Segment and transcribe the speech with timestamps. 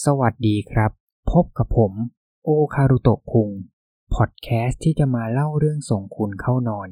[0.00, 0.90] สวัสดีครับ
[1.30, 1.92] พบกับผม
[2.44, 3.50] โอคารุโตะคุง
[4.14, 6.88] พอดแคสต์ที่จะมาเล่าเรื่องส่งคุณเข้านอน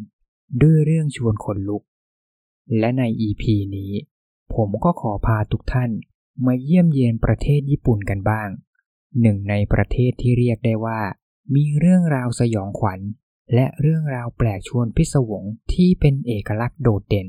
[0.63, 1.83] ด้วยเรื่องชวนขนลุก
[2.79, 3.43] และใน EP
[3.77, 3.93] นี้
[4.55, 5.91] ผมก็ขอพาทุกท่าน
[6.47, 8.49] มาเยี่ยมเยียนประเทศญี่ปุ่นกันบ้าง
[9.21, 11.01] หนึ่งในประเทศที่เรียกได้ว่า
[11.55, 13.01] มีเรื่องราวสยองขวัญ
[13.55, 17.29] และเรื่องราวแปลกชวนพิศวงที่เป็นเอกลักษณ์โดดเด่น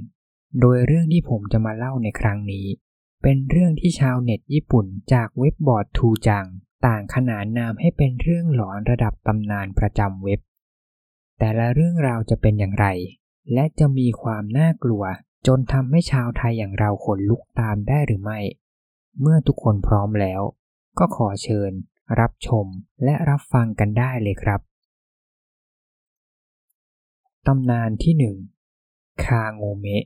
[0.59, 2.67] โดยเรื่องที่ผมจะมาเล่าในครั้งนี้
[3.21, 6.45] เป็นเรื่องที่ชาวเน็ตญี่ปุ่นจากเว็บบอร์ดทูจัง
[6.85, 10.39] ต่างขนานนามให้เป็นเรื่องหลอนระดับตำนานประจำเว็บ
[11.39, 12.87] แต่ละเรื่องราวจะเป็นอย่างไร
[13.53, 15.03] และจะมีความน่ากลัว
[15.47, 18.39] จนทำให้ชาวไทยอย่างเราขนลุกตามได้หรือไม่
[19.21, 20.41] เมื่อทุกคนพร้อมแล้ว
[20.99, 21.71] ก็ขอเชิญ
[22.19, 22.65] รับชม
[23.03, 24.59] และรับฟังกันได้เลยครับ
[27.47, 28.35] ตำนานที่หนึ่ง
[29.23, 30.03] คาโงเมะ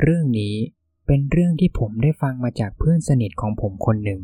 [0.00, 0.54] เรื่องนี้
[1.06, 4.20] เป็นเรื่องที่ผมได้ฟังมาจากเพื่อนสนิทของผมคนหนึ่ง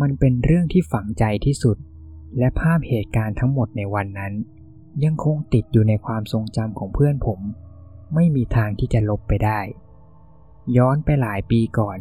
[0.00, 1.76] มันเป็นเรื่องที่ฝังใจที่สุด
[2.38, 4.32] และภาพเหตุการณ์ทั้งหมดในวันนั้น
[5.04, 7.40] ยังคงติดอยู่ในความทรงจำของเพื่อนผม
[8.14, 9.60] ไม่มีทางที่จะลบไปได้
[10.76, 11.98] ย้อนไปหลายปีก่อน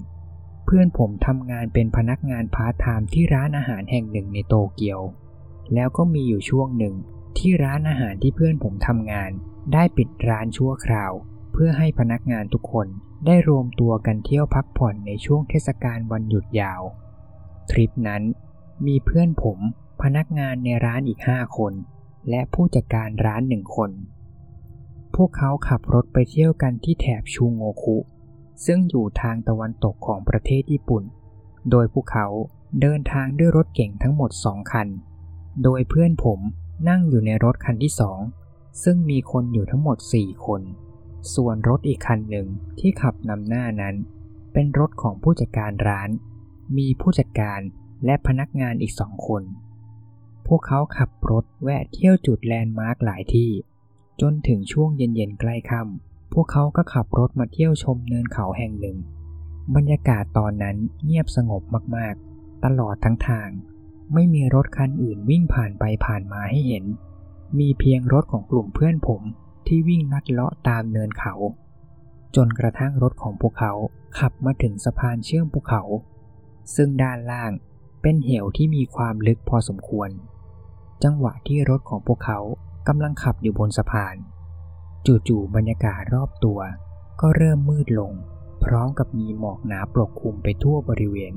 [0.66, 5.02] เพื่อนผมทำงานเป็นพนักงานพาร์ทไทม์ที่ร้านอาหารแห่งหนึ่งในโตเกียว
[5.74, 6.96] แล้วก็มีอยู่ช่วงหนึ่ง
[7.38, 9.32] ที่ร้านอาหารที่เพื่อนผมทำงาน
[9.74, 12.88] ได้ปิดร้านชั่วคราวเเพื่อให้พนักงานทุกคน
[13.26, 16.82] ได้รวมตัวกันเที่ยวพักผ่อนในช่วงเทศกาลวันหยุดยาว
[17.70, 18.24] ทริปนั้น
[18.88, 19.60] มีเพื่อนผม
[20.02, 21.74] พนักงานในร้านอีกห้าคน
[22.30, 23.92] และผู้จัดการร้านหนึ่งคน
[25.16, 27.98] พวกเขาขับรถไปเที่ยวกันที่แถบชูโงคุ
[28.66, 31.04] ซึ่งอยู่ทางตะวันตกของประเทศญี่ปุ่น
[31.70, 32.28] โดยพวกเขา
[32.82, 34.88] เดินทางด้วยรถเก่งทั้งหมดสองคัน
[35.64, 36.40] โดยเพื่อนผม
[36.90, 38.20] นั่งอยู่ในรถคันที่สอง
[38.84, 40.62] ซึ่งมีคนอยู่ทั้งหมดสี่คน
[41.34, 42.48] ส่วนรถอีกคันหนึ่ง
[42.80, 43.96] ที่ขับนำหน้านั้น
[44.54, 46.10] เป็นรถของผู้จัดการร้าน
[46.78, 47.60] มีผู้จัดการ
[48.06, 49.44] และพนักงานอีกสองคน
[50.48, 53.52] พวกเขาขับรถแวะเที่ยวจุดแลนด์มาร์กหลายที่
[54.22, 58.98] จนถึงช่วงเย็นๆใกล้ค่ำพวกเขาก็ขับรถมาเที่ยวชมเนินเขาแห่งหนึ่ง
[59.76, 61.64] บรรยากาศตอนนั้นเงียบสงบ
[61.96, 63.50] มากๆ ตลอดทั้งทาง
[64.14, 66.86] ไม่มีรถคันอื่นวิ่งผ่านไปผ่านมาให้เห็น
[67.60, 69.22] มีเพียงรถของกลุ่มเพื่อนผม
[69.68, 71.34] ที่วิ่งลัดเลาะตามเนินเขา
[72.36, 73.74] จนกระทั่งรถของพวกเขา
[74.20, 75.84] ขับมาถึงสะพานเชื่อมภูเขา
[76.76, 77.52] ซึ่งด้านล่าง
[78.02, 80.10] เป็นเหวที่มีความลึกพอสมควร
[81.04, 82.40] จังหวะที่รถของพวกเขา
[82.88, 84.16] กำลังขับอยู่บนสะพาน
[85.28, 86.60] จู่ๆบรรยากาศรอบตัว
[87.22, 88.12] ก็เริ่มมืดลง
[88.64, 91.34] พร้อมกับมีหมอกหนาปกคลุมไปทั่วบริเวณ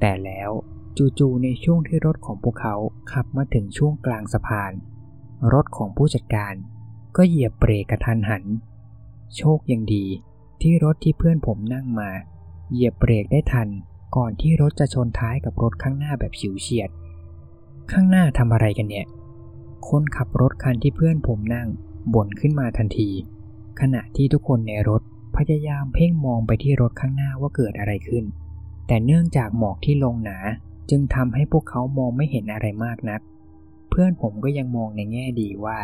[0.00, 0.50] แต่แล้ว
[1.18, 2.74] จู่ๆในช่วงที่รถของพวกเขา
[3.12, 4.72] ขับมาถึงช่วงกลางสะพาน
[5.52, 6.54] รถของผู้จัดการ
[7.16, 8.44] ก็เหยียบเบรกกระทันหัน
[9.36, 10.04] โชคยังดี
[10.60, 12.10] ที่รถที่เพื่อนผมนั่งมา
[12.72, 13.68] เหยียบเบรกได้ทัน
[14.16, 16.90] ก่อนที่รถจะชนท้ายกับรถข้างหน้าแบบฉิวเฉียด
[17.92, 19.06] ข้างหน้าทำอะไรกันเนี่ย
[19.88, 21.68] คนขับรถคันที่เพื่อนผมนั่ง
[22.14, 23.10] บ่นขึ้นมาทันที
[23.80, 25.02] ขณะที่ทุกคนในรถ
[25.36, 28.24] พยายามเพ่งมองไปที่รถข้างหน้าว่าเกิดอะไรขึ้น
[28.86, 30.38] แต่เนื่องจากหมอกที่ลงหนา
[30.90, 33.20] จึงทำให้พวกเขามองไม่เห็นอะไรมากนัก
[33.90, 35.78] เพื่อนผมก็ยังมองในแง่ดีว่า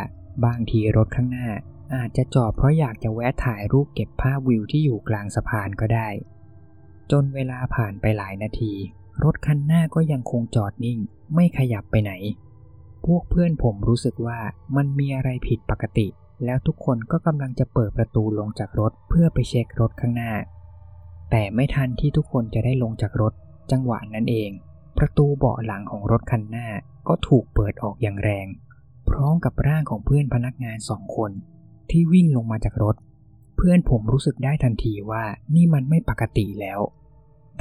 [0.45, 1.49] บางทีรถข้างหน้า
[1.95, 6.09] อาจจะจอดเพราะอยากจะแวะถ่ายรูปเก็บภาพวิวที่อยู่กลางสะพานก็ได้
[7.11, 8.73] จนเวลาผ่านไปหลายนาที
[9.23, 10.99] รถคันหน้าก็ยังคงจอดนิ่ง
[11.35, 12.13] ไม่ขยับไปไหน
[13.05, 14.39] พวกเพื่อนผมรู้สึกว่า
[14.75, 16.07] มันมีอะไรผิดปกติ
[16.45, 20.33] แล้วทุกคนก็กำลังจะเปิดประตูลงจากรถเพื่อไปเช็ครถข้างหน้า
[21.31, 23.33] แต่ไม่ทันที่ทุกคนจะได้ลงจากรถ
[23.71, 24.49] จังหวะนั้นเอง
[24.97, 26.67] ประตูเบาะหลังของรถคันหน้า
[27.07, 28.47] ก็ถูกเปิดออกอย่างแรง
[29.13, 31.31] พร้อมกับร่างของเพื่อนพนักงานสองคน
[31.89, 32.95] ที่วิ่งลงมาจากรถ
[33.57, 35.23] เพื่อนผมรู้สึกได้ทันทีว่า
[35.55, 36.79] นี่มันไม่ปกติแล้ว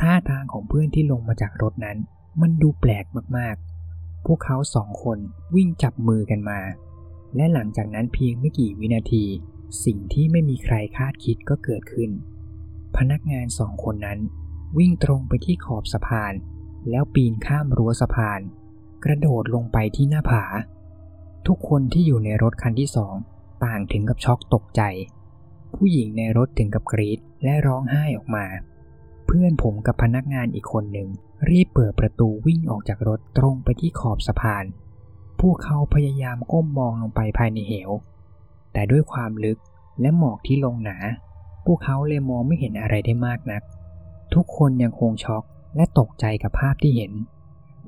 [0.00, 1.98] ท่าทางของเพื่อนที่ลงมาจากรถนั้น
[2.41, 5.18] มันดูแปลกมากๆ พวกเขาสองคน
[5.54, 6.60] วิ่งจับมือกันมา
[7.36, 9.24] และหลังจากนั้นเพียงไม่กี่วินาที
[9.84, 12.10] สิ่งที่ไม่มีใครคาดคิดก็เกิดขึ้น
[12.96, 14.18] พนักงานสองคนนั้น
[14.78, 16.32] วิ่งตรงไปที่ขอบสะพาน
[16.91, 18.41] แล้วปีนข้ามรั้วสะพาน
[19.04, 20.44] กระโดดลงไปที่หน้าผา
[21.47, 23.15] ทุกคนที่อยู่ในรถคันที่สอง
[23.65, 24.83] ต่างถึงกับช็อกตกใจ
[25.74, 28.47] ผู้หญิงในรถถึงกับกรีดและร้องไห้ออกมา
[29.27, 31.09] เพื่อนผมกับพนักงานอีกคนหนึ่ง
[31.50, 34.65] รีบเปิดประตูวิ่งออกจากรถตรงไปที่ขอบสะพาน
[35.41, 37.91] พวกเขาพยายามก้มมองลงไปภายในเหว
[38.72, 39.59] แต่ด้วยความลึก
[40.00, 40.97] และหมอกที่ลงหนา
[41.66, 43.62] พวกเขาเลยมองไม่เห็นอะไรได้มากนัก
[44.34, 45.44] ทุกคนยังคงช็อก
[45.77, 47.12] และตกใจกับภาพที่เห็น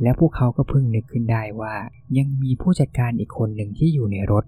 [0.03, 1.75] และพวกเขาก็เพิ่งนึกขึ้นได้ว่า
[2.19, 4.45] ยังมีผู้จัดการอีกคนหนึ่งที่อยู่ในรถ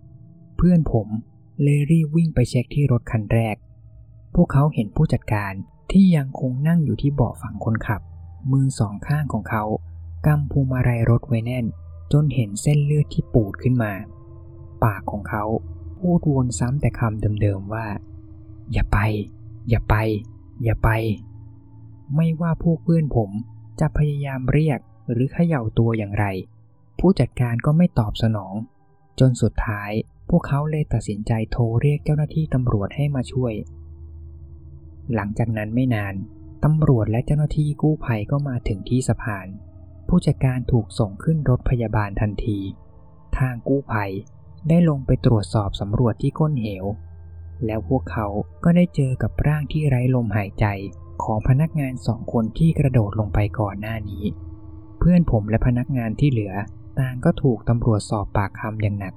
[0.56, 1.08] เพื่อนผม
[1.62, 3.56] เลยรีบวิ่งไปเช็คที่รถคันแรก
[4.34, 5.52] พวกเขาเห็นผู้จัดการ
[5.92, 8.00] ที่ยังคงนั่งอยู่ที่เบาะฝั่งคนขับ
[8.52, 9.64] มือสองข้างของเขา
[10.26, 11.66] กำพวงมาลัยรถไว้แน่น
[12.12, 13.92] จนเห็นเส้นเลือดที่ปูดขึ้นมา
[14.84, 15.44] ปากของเขา
[15.98, 17.86] พูดวนซ้ำแต่คำเดิมๆว่า
[18.72, 18.98] อย่าไป
[19.68, 19.94] อย่าไป
[20.64, 20.90] อย่าไป
[22.14, 23.30] ไม่ว่าพวกเพื่อนผม
[23.80, 24.80] จะพยายามเรียก
[25.12, 26.26] หรือเขย่าตัวอย่างไร
[26.98, 28.54] ผู้จัดการก็ไม่ตอบสนอง
[29.20, 29.90] จนสุดท้าย
[30.30, 33.52] พวกเขาเลยตัดสินใจโทรเรียกเจ้าหน้าที่ตำรวจให้มาช่วย
[35.14, 36.14] หลังจากนั้นไม่นาน
[36.64, 39.46] ตำรวจและเจ้าหน้าที่กู้ภัยก็มาถึงที่สะพาน
[40.08, 42.58] ผู้จัดการถูกส่งขึ้นรถพยาบาลทันที
[43.38, 44.12] ทางกู้ภัย
[44.68, 46.84] ได้ลงไปตรวจสอบสำรวจที่ก้นเหว
[47.66, 48.26] แล้วพวกเขา
[48.64, 50.66] ก็ได้เจอกับร่างที่ไร้ลมหายใจ
[51.22, 54.24] ของพนักงานสองคนที่กระโดดลงไปก่อนหน้านี้
[55.08, 56.54] พื่อนผมและพนักงานที่เหลือ
[57.00, 59.14] ต่างก็ถูกตำรวจสอบปากคำอย่างหนัก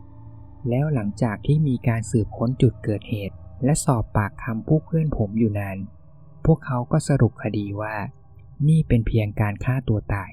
[0.69, 5.77] แล้วหลังจากที่มีการสืบค้นจุดเกิดเหตุ และสอบปากคำผู้เพื่อนผมอยู่นาน
[6.45, 7.95] พวกเขาก็สรุปคดีว่า
[8.68, 10.31] นี่เป็นเพียงการฆ่าตัวตาย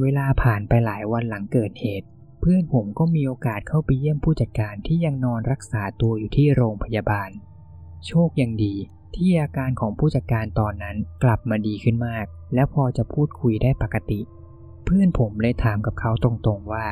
[0.00, 2.06] เวลาผ่านไปหลายวันหลังเกิดเหตุ
[2.40, 7.30] เพื่อนผมก็มีโอกาสเข้าไปเยี่ยมผู้จัดการที่ยังนอนรักษาตัวอยู่ที่โรงพยาบาล
[8.06, 8.74] โชคยังดี
[9.16, 14.20] ที่อาการของผู้จัดการตอนนั้นกลับมาดีขึ้นมาก และพอจะพูดคุยได้ปกติ
[14.84, 16.86] เพื่อนผมเลยถามกับเขาตรงๆว่า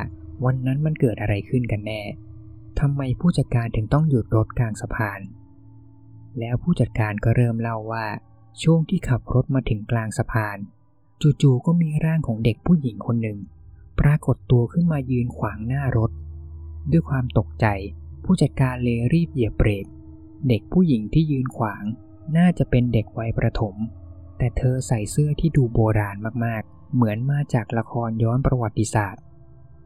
[0.45, 2.01] วันนั้นมันเกิดอะไรขึ้นกันแน่
[2.79, 5.19] ทำไมผู้จัดการถึงต้องหยุดรถกลางสะพาน
[6.39, 8.05] แล้วผู้จัดการก็เริ่มเล่าว่า
[8.63, 10.57] ช่วงที่ขับรถมาถึงกลางสะพาน
[11.41, 13.39] จู่ๆก็มีร่างของเด็กผู้หญิงคนหนึ่ง
[13.99, 16.11] ปรากฏตัวขึ้นมายืนขวางหน้ารถ
[16.91, 17.65] ด้วยความตกใจ
[18.23, 19.85] ผู้จัดการเลยรีบเหยียบเบรก
[20.47, 21.83] เด็กผู้หญิงที่ยืนขวาง
[22.37, 23.75] น่าจะเป็นเด็กวัยประถม
[24.37, 29.23] แต่เธอใส่เสื้อที่ดูโบราณมากๆ เหมือนมาจากละครย้อนประวัติศาสตร์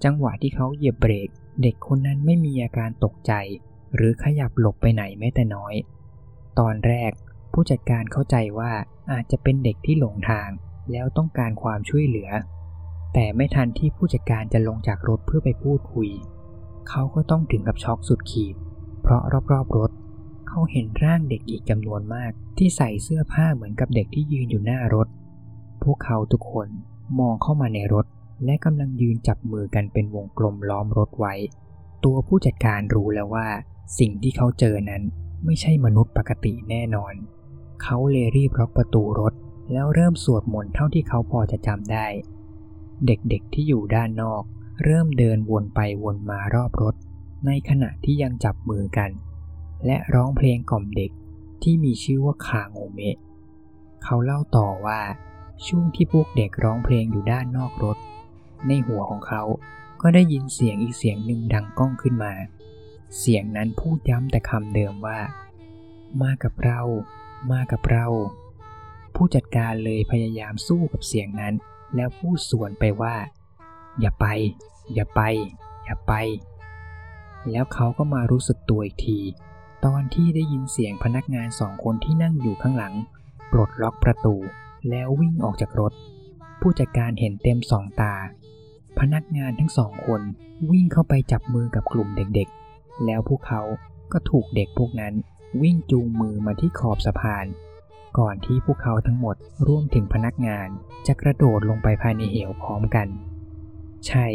[0.03, 1.29] จังหวะที่เขาเหยียบเบรก
[1.61, 3.33] เด็กคนนั้นไม่มีอาการตกใจ
[3.95, 5.73] หรือขยับหลบไปไหนแม้แต่น้อย
[6.59, 7.11] ตอนแรก
[7.53, 8.71] ผู้จัดการเข้าใจว่า
[9.11, 10.49] อาจจะเป็นเด็กที่หลงทาง
[10.91, 12.29] แล้วต้องการความช่วยเหลือ
[13.13, 16.09] แต่ไม่ทันที่ผู้จัดการจะลงจากรถเพื่อไปพูดคุย
[16.89, 18.55] เขาก็ต้องถึงกับช็อกสุดขีด
[19.01, 19.21] เพราะ
[19.51, 19.91] รอบๆรถ
[20.49, 25.07] เขาเห็นร่างเด็กอีกจำนวนมากที่ใส่เสื้อผ้าเหมือนกับเด็กที่ยืนอยู่หน้ารถ
[25.83, 26.67] พวกเขาทุกคน
[27.19, 28.05] มองเข้ามาในรถ
[28.45, 31.33] และกำลังยืนจับมือกันเป็นวงกลมล้อมรถไว้
[32.03, 33.47] ตัวผู้จัดการรู้แล้วว่า
[33.99, 35.03] สิ่งที่เขาเจอนั้น
[35.45, 37.13] ไม่ใช่มนุษย์ปกติแน่นอน
[37.83, 39.33] เขาเลยรีบล็อกประตูรถ
[39.71, 42.05] แล้วเริ่มสวดมนต์เท่าที่เขาพอจะจำได้
[43.05, 44.43] เด็กๆที่อยู่ด้านนอก
[44.83, 46.95] เริ่มเดินวนไปวนมารอบรถ
[47.45, 49.09] ในขณะที่ยังจับมือกัน
[49.85, 51.11] และร้องเพลงกล่อมเด็ก
[51.63, 53.17] ที่มีชื่อว่าคาโงเมะ
[54.03, 55.01] เขาเล่าต่อว่า
[55.67, 57.97] ช่วงที่พวกเด็กร้องเพลงอยู่ด้านนอกรถ
[58.67, 59.43] ในหัวของเขา
[60.01, 62.33] ก็ได้ยินเสียงอีกเสียงหนึ่งดังก้องขึ้นมา
[63.19, 65.19] เสียงนั้นพูดย้ำแต่คำเดิมว่า
[66.21, 66.81] มากับเรา
[67.51, 68.05] มากับเรา
[69.15, 71.53] ผู้จัดการเลยพยายามสู้กับเสียงนั้น
[71.95, 73.15] แล้วพูดสวนไปว่า
[73.99, 74.25] อย่าไป
[74.93, 75.21] อย่าไป
[75.83, 76.13] อย่าไป
[77.51, 79.19] แล้วเขาก็มารู้สึกตัวอีกที
[79.85, 82.93] ตอนที่ได้ยินเสียงพนักงานสองคนที่นั่งอยู่ข้างหลัง
[83.51, 84.35] ปลดล็อกประตู
[84.89, 85.93] แล้ววิ่งออกจากรถ
[86.61, 88.15] ผู้จัดการเห็นเต็มสองตา
[88.99, 90.21] พนักงานทั้งสองคน
[90.71, 93.61] วิ่งเข้าไปจับมือกับกลุ่มเด็กๆ แล้วพวกเขา
[94.11, 95.13] ก็ถูกเด็กพวกนั้น
[95.61, 97.45] วิ่งจูงมือมาที่ขอบสะพาน
[98.17, 99.35] ก่อนที่พวกเขาทั้งหมด
[99.67, 100.67] ร่วมถึงพนักงาน
[101.07, 103.07] จะกระโดดลงไปภายในเหวพร้อมกัน
[104.07, 104.25] ใช่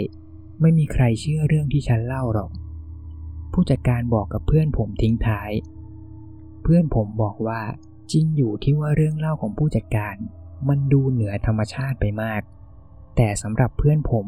[0.61, 2.51] ไม่มีใครเชื่อเรื่องที่ฉันเล่าหรอก
[3.55, 5.51] ผู้จัดการบอกกับเพื่อนผมทิ้งท้าย
[6.63, 7.63] เพื่อนผมบอกว่า
[8.13, 10.15] จริงอยู่ที่ว่าเรื่องเล่าของผู้จัดการ
[10.69, 12.43] มันดูเหนือธรรมชาติไปมาก
[13.17, 14.27] แต่สำหรับเพื่อนผม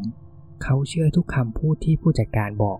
[0.62, 2.78] เขาเชื่อทุกคำพูดที่ผู้จัดการบอก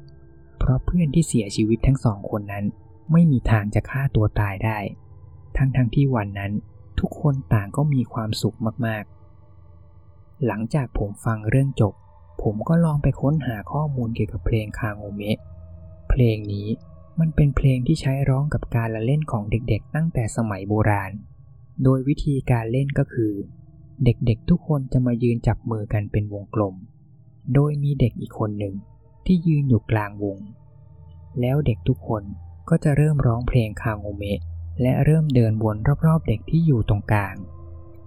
[0.58, 2.64] เพราะเพื่อนที่เสียชีวิตทั้งสองคนนั้น
[3.12, 4.78] ไม่มีทางจะฆ่าตัวตายได้
[5.56, 6.52] ทั้งทั้งที่วันนั้น
[7.00, 11.94] ทุกคนต่างก็มีความสุขมากๆ หลังจากผมฟังเรื่องจบ
[12.42, 15.38] ผมก็ลองไปค้นหาข้อมูลเกี่ยวกับเพลงคางโอเมะ
[16.10, 16.68] เพลงนี้
[17.20, 21.12] มันเป็นเพลงที่ใช้ร้องกับการละเล่นของเด็กๆ ตั้งแต่สมัยโบราณ
[21.82, 23.32] โดยวิธีการเล่นก็คือ
[24.04, 26.75] เด็กๆทุกคนจะมายืนจับมือกันเป็นวงกลม
[27.54, 28.75] โดยมีเด็กอีกคนหนึ่ง
[29.26, 30.38] ที่ยืนอยู่กลางวง
[31.40, 32.22] แล้วเด็กทุกคน
[32.68, 34.40] ก็จะเริ่มร้องเพลงคางโอเมะ
[34.82, 37.36] และเริ่มเดินวนรอบๆเด็กที่อยู่ตรงกลาง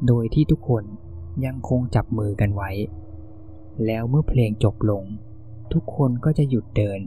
[0.08, 0.84] โดยที่ทุกคน
[1.46, 2.72] ยังคงจับมือกันไว้
[3.86, 5.04] แล้วเมื่อเพลงจบลง
[5.74, 7.00] ทุกคนก็จะหยุดเดิน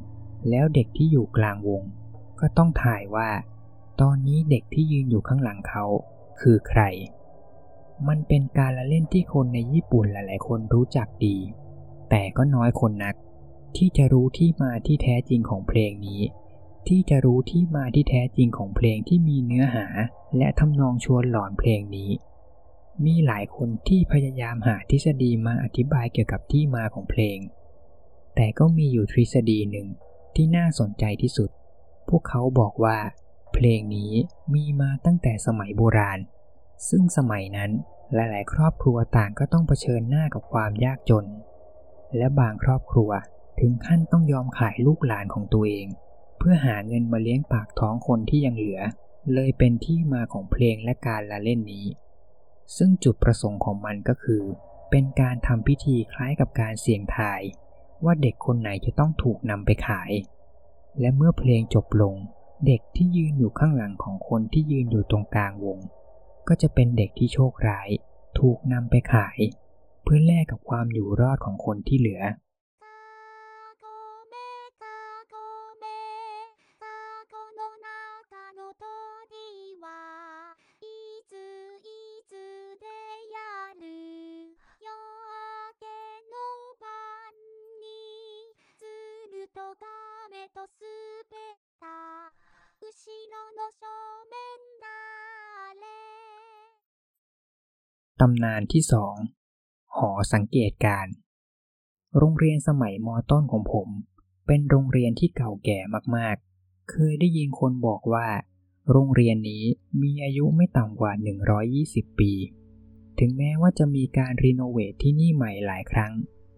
[0.50, 1.82] แล้วเด็กที่อยู่กลางวง
[2.40, 3.30] ก็ต้องถ่ายว่า
[4.00, 5.84] ตอนนี้เด็กที่ยืนอยู่ข้างหลังเขา
[6.40, 6.82] คือใคร
[8.08, 11.36] มันเป็นการละเล่นที่คนในญี่ปุ่นหลาย ๆ คนรู้จักดี
[12.10, 13.14] แต่ก็น้อยคนนัก
[13.76, 16.20] ที่จะรู้ที่มาที่แท้จริงของเพลงนี้
[16.88, 19.86] ที่จะรู้ที่มาที่แท้จริงของเพลงที่มีเนื้อหา
[20.36, 22.10] และทำนองชวนหลอนเพลงนี้
[23.04, 27.38] มีหลายคนที่พยายามหาทฤษฎีมาอธิบายเกี่ยวกับที่มาของเพลง
[28.34, 29.88] แต่ก็มีอยู่ทฤษฎีหนึ่ง
[30.36, 31.50] ที่น่าสนใจที่สุด
[32.08, 32.98] พวกเขาบอกว่า
[33.52, 34.12] เพลงนี้
[34.54, 36.18] มีมาตั้งแต่สมัยโบราณ
[36.88, 37.70] ซึ่งสมัยนั้น
[38.14, 41.26] หลายๆ ครอบครัวต่างก็ต้องเผชิญหน้ากับความยากจน
[42.16, 43.10] และบางครอบครัว
[43.60, 45.86] ถึงขั้นต้องยอมขายลูกหลานของตัวเอง
[46.38, 48.80] เพื่อหาเงินมาเลี้ยงปากท้องคนที่ยังเหลือ
[49.34, 51.86] เลยเป็นที่มาของเพลงและการละเล่นนี้
[52.76, 54.42] ซึ่งจุดประสงค์ของมันก็คือ
[54.90, 57.40] เป็นการทำพิธีคล้ายกับการเสี่ยงทาย
[58.04, 60.12] ว่าเด็กคนไหนจะต้องถูกนำไปขาย
[61.00, 62.14] และเมื่อเพลงจบลง
[62.66, 65.78] เด็กที่ยืนอยู่ข้างหลังของคนที่ยืนอยู่ตรงกลางวง
[66.48, 67.88] ก็จะเป็นเด็กที่โชคร้าย
[68.38, 69.38] ถูกนำไปขาย
[70.02, 72.22] เพื่อแลกกับความอยู่รอดของคนที่เหลือ
[98.20, 99.14] ตำนานที่สอง
[99.96, 101.06] หอสังเกตการ
[102.18, 103.88] โรงเรียนสมัยมต้นของผม
[104.46, 105.78] เป็นโรงเรียนที่เก่าแก่
[106.16, 108.28] มากๆ เคยได้ยินคนบอกว่า
[108.90, 109.64] โรงเรียนนี้
[110.02, 111.12] มีอายุไม่ต่ำกว่า
[111.66, 112.32] 120 ปี
[113.18, 116.12] ถึงแม้ว่าจะมีการรีโนเวทที่นี่ใหม่หลายครั้ง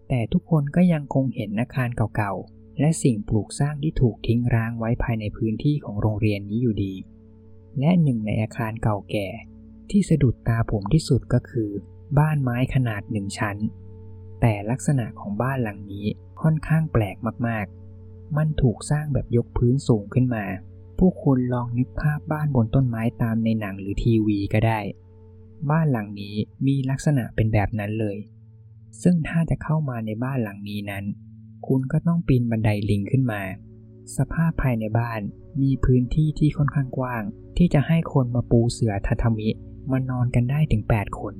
[0.09, 6.93] แต่ทุกคนก็ยังคงเห็นอาคารเก่าๆ และสิ่งปลูกสร้างที่ถูกทิ้งร้างไว้ภายในพื้นที่ของโรงเรียนนี้อยู่ดี
[7.79, 9.27] และหนึ่งในอาคารเก่าแก่
[9.91, 11.69] ที่สะดุดตาผมที่สุดก็คือ
[12.19, 13.57] บ้านไม้ขนาดหนึ่งชั้น
[14.41, 16.05] แต่ลักษณะของบ้านหลังนี้
[16.41, 20.45] ค่อนข้างแปลกมากๆ มันถูกสร้างแบบยกพื้นสูงขึ้นมา
[20.97, 24.79] ผู้คุณลองนึกภาพบ้านบนต้นไม้ตามในหนังหรือทีวีก็ได้
[25.69, 28.17] บ้านหลังนี้มีลักษณะเป็นแบบนั้นเลย
[29.01, 31.05] ซึ่งถ้าจะเข้ามาในบ้านหลังนี้นั้น
[31.67, 33.41] คุณก็ต้องปีนบันไดลิงขึ้นมา
[34.17, 35.21] สภาพภายในบ้าน
[35.61, 37.23] มีพื้นที่ที่ค่อนข้างกว้าง
[37.57, 39.49] ที่จะให้คนมาปูเสือทาทามิ
[39.91, 41.35] มานอนกันได้ถึง 8 คน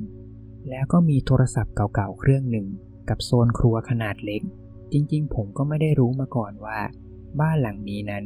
[0.70, 2.68] แล้วก็มีโทรศัพท์เก่าๆเครื่องหนึ่ง
[3.10, 4.42] กับโซนครัวขนาดเล็ก
[4.92, 6.80] จริงๆ ผมก็ไม่ได้รู้มาก่อนว่า
[7.40, 8.24] บ้านหลังนี้นั้น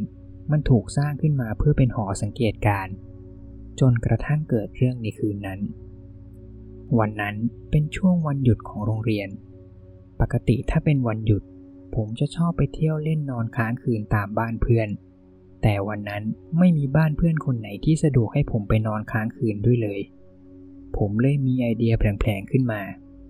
[0.51, 2.87] มันถูกสร้างขึ้นมาเพื่อเป็นหอสังเกตการ
[3.79, 5.59] จนกระทั่งเกิดเรื่องในคืนนั้น
[6.99, 7.35] วันนั้น
[7.71, 9.29] เป็นช่วงวันหยุดของโรงเรียน
[10.19, 11.43] ปกติถ้าเป็นวันหยุด
[11.95, 14.89] ผมจะชอบไปเที่ยวเล่นนอนค้างคืนตามบ้านเพื่อน
[15.61, 16.23] แต่วันนั้น
[16.57, 19.99] ไม่มีบ้านเพื่อนคนไหนที่สะดวกให้ผมไปนอนค้างคืนด้วยเลย
[20.97, 22.81] ผมเลยมีไอเดียแผลงๆขึ้นมา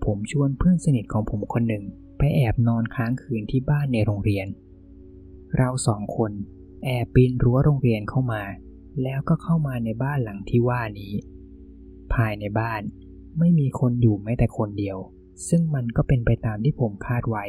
[0.06, 1.84] ผมชวนเพื่อนสนิทของผมคนหนึ่ง
[2.18, 4.48] ไปแอบนอนค้างคืนที่บ้านในโรงเรียน
[5.58, 6.32] เราสองคน
[6.84, 8.44] แอบปีนรั้วโรงเรียนเข้ามา
[9.04, 11.14] แล้วก็เข้ามาในบ้านหลังที่ว่านี้
[12.14, 12.82] ภายในบ้าน
[13.40, 14.98] ไม่มีคนอยู่แม้แต่คนเดียว
[15.50, 17.46] ซึ่งมันก็เป็นไปตามที่ผมคาดไว้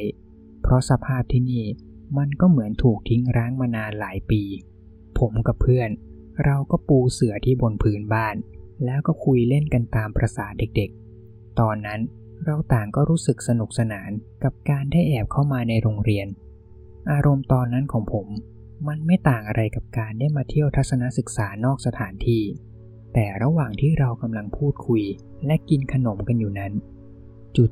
[0.63, 1.65] เพราะสภาพที่นี่
[2.19, 4.43] มันก็เหมือนถูกทิ้งร้างมานานหลายปี
[5.21, 5.91] ผมกับเพื่อน
[6.45, 8.37] เราก็ปูเสื่อที่บนพื้นบ้าน
[8.85, 12.01] แล้วก็คุยเล่นกันตามประษาเด็กๆ ตอนนั้น
[12.45, 14.11] เราต่างก็รู้สึกสนุกสนาน
[14.45, 16.27] กับการได้แอบเข้ามาในโรงเรียน
[17.13, 18.27] อารมณ์ตอนนั้นของผม
[18.89, 22.43] มันไม่ต่างอะไรกับการได้มาเที่ยวทัศนศึกษานอกสถานที่
[23.15, 25.03] แต่ระหว่างที่เรากำลังพูดคุย
[25.47, 26.73] และกินขนมกันอยู่นั้น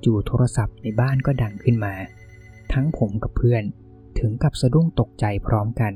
[0.04, 1.94] จู่ๆโทรศัพท์ในบ้านก็ดังขึ้นมา
[2.72, 3.64] ทั้งผมกับเพื่อน
[4.18, 5.92] ถึงกับสะดุ้งตกใจพร้อมกัน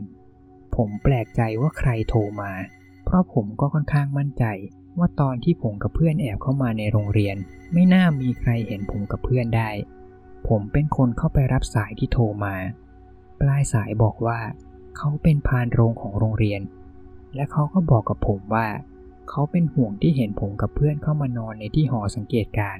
[0.76, 2.52] ผมแปลกใจว่าใครโทรมา
[3.04, 4.44] เพราะผมก็ค่อนข้างมั่นใจ
[4.98, 7.36] ว่าตอนที่ผมกับเพื่อนแอบเข้ามาในโรงเรียน
[7.72, 9.70] ไม่น่ามีใครเห็นผมกับเพื่อนได้
[10.48, 12.54] ผมเป็นคนเข้าไปรับสายที่โทรมา
[13.40, 14.40] ปลายสายบอกว่า
[14.96, 16.60] เขาเป็นพานโรงของโรงเรียน
[17.34, 18.66] และเขาก็บอกกับผมว่า
[19.28, 22.78] เขาเป็นห่วงที่เห็นผมกับเพื่อนเข้ามานอนในที่หอสังเกตการ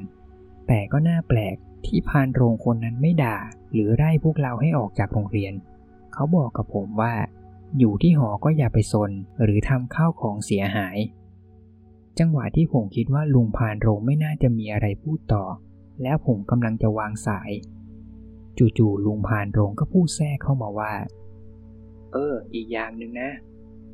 [0.67, 1.57] แต่ก็น่าแปลก
[1.87, 3.37] ที่พานโรงคนนั้นไม่ด่า
[3.73, 5.53] หรือไล่พวกเราให้ออกจากโรงเรียน
[6.13, 7.15] เขาบอกกับผมว่า
[7.79, 9.11] อยู่ที่หอก็อย่าไปซน
[9.43, 10.97] หรือทำข้าวของเสียหาย
[12.19, 15.45] จังหวะที่ผมคิดว่าลุงพานโรงไม่น่าจะมีอะไรพูดต่อ
[16.03, 17.51] แล้วผมกำลังจะวางสาย
[18.79, 20.93] จู่ๆลุงพานโรงก็พูดแทรกเข้ามาว่า
[22.13, 23.31] เออ อีกอย่างหนึ่งนะ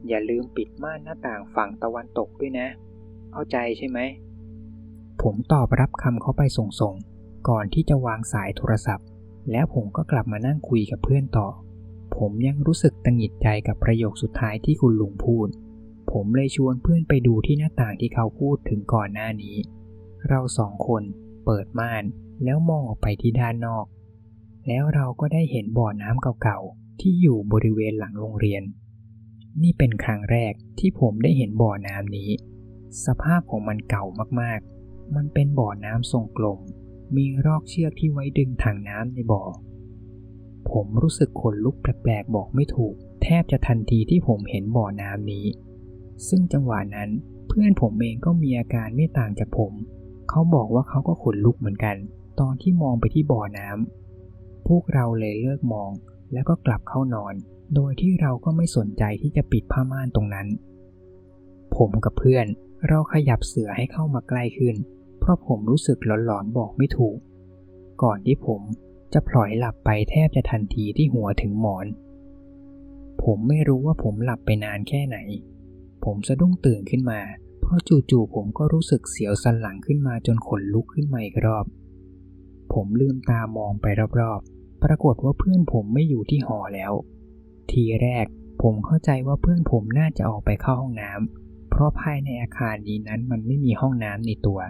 [0.09, 2.69] อย่าลืมปิดม่านหน้าต่างฝั่งตะวันตกด้วยนะ
[3.33, 3.99] เข้าใจใช่ไหม
[5.23, 9.07] ผมตอบรับคำเขาไปส่งๆก่อนที่จะวางสายโทรศัพท์
[9.51, 11.49] แล้วผมก็กลับมานั่งคุยกับเพื่อนต่อ
[12.19, 15.49] ผมยังรู้สึกตังหิดใจกับประโยคสุดท้ายที่คุณลุงพูด
[16.13, 19.57] ผมเลยชวนเพื่อนไปดูที่หน้าต่างที่เขาพูดถึงก่อนหน้านี้
[20.29, 21.03] เราสองคน
[21.45, 22.05] เปิดม่าน
[22.45, 23.87] แล้วมองออกไปที่ด้านนอก
[24.67, 28.63] แล้วเราก็ได้เห็นบ่อน้ำเก่าๆ ที่อยู่บริเวณหลังโรงเรียน
[29.63, 32.31] นี่เป็นครั้งแรกที่ผมได้เห็นบ่อน้ำนี้
[33.05, 34.05] สภาพของมันเก่า
[34.41, 36.61] มากๆ มันเป็นบ่อน้ำทรงกลม
[37.17, 39.43] มีรอกเชือกที่ไว้ดึงถังน้ำในบ่อ
[40.73, 45.47] ผมรู้สึกขนลุกแปลกๆบอกไม่ถูก แทบจะทันทีที่ผมเห็นบ่อน้ำนี้
[46.29, 47.11] ซึ่งจังหวะนั้น
[47.49, 49.73] เพื่อนผมเองก็มีอาการไม่ต่างจากผม
[50.29, 51.97] เขาบอกว่าเขาก็ขนลุกเหมือนกัน
[52.41, 55.91] ตอนที่มองไปที่บ่อน้ำพวกเราเลยเลิกมอง
[56.33, 57.35] แล้วก็กลับเข้านอน
[57.75, 60.47] โดยที่เราก็ไม่สนใจที่จะปิดผ้าม่านตรงนั้น
[61.77, 62.47] ผมกับเพื่อน
[62.89, 64.77] เราขยับเสือให้เข้ามาใกล้ขึ้น
[65.21, 67.17] เพราะผมรู้สึกหลอนๆบอกไม่ถูก
[68.03, 68.61] ก่อนที่ผม
[69.13, 71.87] จะพลอยหลับไปแทบจะทันทีที่หัวถึงหมอน
[73.23, 75.19] ผมไม่รู้ว่าผมหลับไปนานแค่ไหน
[76.05, 77.21] ผมสะดุ้งตื่นขึ้นมา
[77.61, 77.79] เพราะ
[78.11, 81.65] จู่ๆผมก็รู้สึกเสียวสันหลังขึ้นมาจนขนลุกขึ้นมาอีกรอบ
[82.73, 83.87] ผมลืมตามองไป
[84.21, 86.93] รอบๆ ปรากฏว่าเพื่อนผมไม่อยู่ที่หอแล้ว
[87.71, 88.27] ทีแรก
[88.63, 94.61] ผมเข้าใจว่าเพื่อนผมน่าจะออกไปเข้าห้องน้ำ เพราะภายในอาคารนี้นั้นมันไม่มีห้องน้ำในตัว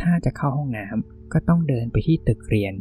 [0.00, 2.74] ถ้าจะเข้าห้องน้ำก็ต้องเดินไปที่ตึกเรียน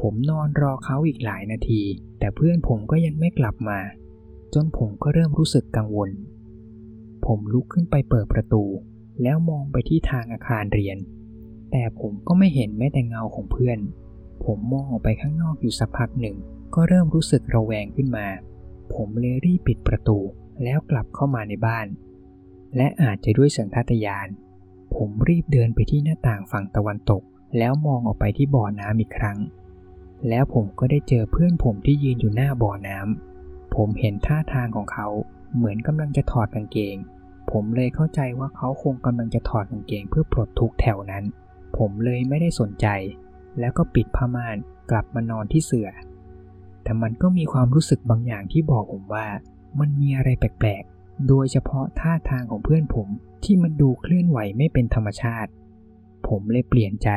[0.00, 1.82] ผมนอนรอเขาอีกหลายนาที
[2.18, 3.78] แต่เพื่อนผมก็ยังไม่กลับมา
[4.54, 6.10] จนผมก็เริ่มรู้สึกกังวล
[7.26, 8.64] ผมลุกขึ้นไปเปิดประตู
[9.22, 10.98] แล้วมองไปที่ทางอาคารเรียน
[11.70, 13.78] แต่ผมก็ไม่เห็นแม้แต่เงาของเพื่อน
[14.44, 16.36] ผมมองออกไปข้างนอกอยู่สักพักหนึ่ง
[16.74, 18.26] ก็เริ่มรู้สึกระแวงขึ้นมา
[18.94, 20.18] ผมเลยรีบปิดประตู
[20.64, 21.86] แล้วกลับเข้ามาในบ้าน
[22.76, 24.28] และอาจจะด้วยสัญชาตญาณ
[24.94, 27.22] ผมรีบเดินไปที่หน้าต่างฝั่งตะวันตก
[27.58, 29.38] แล้วมองออกไปที่บ่อน้ำอีกครั้ง
[30.28, 35.08] แล้วผมก็ได้เจอเพื่อนผมที่ยืนอยู่หน้าบ่อน้ำ ผมเห็นท่าทางของเขา
[35.54, 36.96] เหมือนกำลังจะถอดกางเกง
[37.50, 41.24] ผมเลยเข้าใจว่าเขาคงกำลังจะถอดกางเกงเพื่อปลดทุกแถวนั้น
[41.76, 42.86] ผมเลยไม่ได้สนใจ
[43.58, 44.56] แล้วก็ปิดผ้าม่าน
[44.90, 45.90] กลับมานอนที่เสื่อ
[46.82, 49.26] แต่มันก็มีความรู้สึกบางอย่างที่บอกผมว่า
[49.80, 53.08] มันมีอะไรแปลกๆ โดยเฉพาะท่าทางของเพื่อนผม
[53.44, 55.50] ที่มันดูเคลื่อนไหวไม่เป็นธรรมชาติ
[56.28, 57.10] ผมเลยเปลี่ยนใจ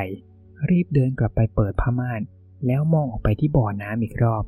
[0.69, 2.21] รีบเดินกลับไปเปิดผ้าม่าน
[2.67, 4.43] แล้วมองออกไปที่บ่อน้ำอีกรอบ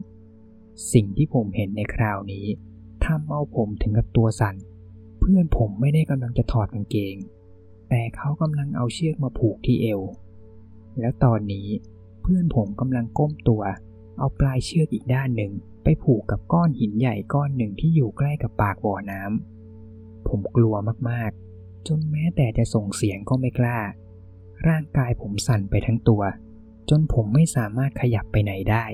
[0.93, 2.45] สิ่งที่ผมเห็นในคราวนี้
[3.05, 4.55] ทำเอาผมถึงกับตัวสั่น
[5.19, 7.15] เพื่อนผมไม่ได้กำลังจะถอดกางเกง
[7.89, 10.01] แต่เขากำลังเอาเชือกมาผูกที่เอว
[10.99, 11.67] แล้วตอนนี้
[12.21, 13.63] เพื่อนผมกำลังก้มตัว
[14.19, 15.51] เอาปลายเชือกอีกด้านหนึ่ง
[15.83, 20.75] ไปผูกกับก้อนหินใหญ่ก้อนหนึ่งที่อยู่ใกล้กับปากบ่อน้ำ ผมกลัว
[21.09, 23.79] มากๆ จนแม้แต่จะส่งเสียงก็ไม่กล้า
[24.67, 26.21] ร่างกายผมสั่นไปทั้งตัว
[26.89, 28.85] จนผมไม่สามารถขยับไปไหนได้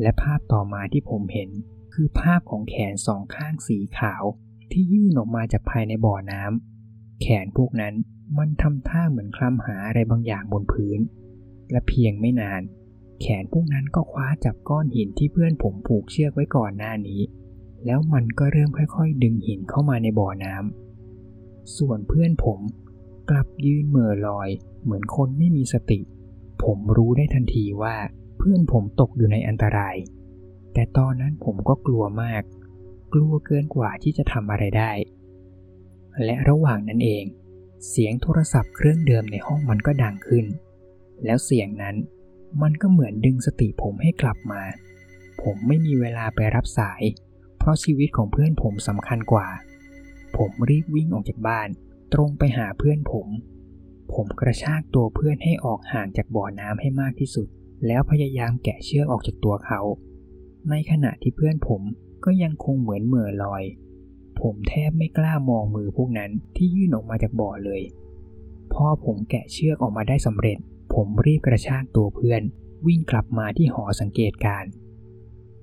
[0.00, 1.50] และภาพต่อมาที่ผมเห็น
[1.94, 4.24] คือภาพของแขนสองข้างสีขาว
[4.72, 7.94] ที่ยื่นออกมาจากภายในบ่อน้ำแขนพวกนั้น
[8.38, 11.00] มันทำท่าเหมือนคลำหาอะไรบางอย่างบนพื้น
[11.70, 12.62] และเพียงไม่นาน
[13.20, 17.20] แขนพวกนั้นก็คว้าจับก้อนหินที่เพื่อนผมผูกเชือกไว้ก่อนหน้านี้
[17.86, 22.60] แล้วมันก็เริ่มค่อยๆ ดึงหินเข้ามาในบ่อน้ำส่วนเพื่อนผม
[23.30, 24.48] กลับยืนเหม่อลอย
[24.82, 26.00] เหมือนคนไม่มีสติ
[26.64, 27.96] ผมรู้ได้ทันทีว่า
[28.38, 29.96] เพื่อนผมตกอยู่ในอันตราย
[30.74, 32.42] แต่ตอนนั้นผมก็กลัวมาก
[33.12, 34.92] กลัวเกินกว่าที่จะทำอะไรได้
[36.24, 37.24] และระหว่างนั้นเอง
[37.88, 40.46] เสียงโทรศัพท์เครื่องเดิมในห้องมันก็ดังขึ้น
[41.24, 41.96] แล้วเสียงนั้น
[42.62, 44.62] มันก็เหมือนดึงสติผมให้กลับมา
[45.42, 47.02] ผมไม่มีเวลาไปรับสาย
[47.58, 49.48] เพราะชีวิตของเพื่อนผมสำคัญกว่า
[50.36, 51.68] ผมรีบวิ่งออกจากบ้าน
[52.14, 53.28] ตรงไปหาเพื่อนผม
[54.12, 57.46] ผมกระชากตัวเพื่อนให้ออกห่างจากบ่อน้ำให้มากที่สุด
[57.86, 59.80] แล้วพยายามแกะเชือกออกจากตัวเขา
[60.70, 61.82] ในขณะที่เพื่อนผม
[62.24, 63.62] ก็ยังคงเหมือนเหม่อลอย
[64.40, 67.82] ผมแทบไม่กล้ามองมือพวกนั้นที่ยื่นออกมาจากบ่อเลย
[68.72, 70.58] พอผมแกะเชือกออกมาได้สำเร็จ
[70.94, 72.42] ผมรีบกระชากตัวเพื่อน
[72.86, 74.64] วิ่งกลับมาที่หอสังเกตการ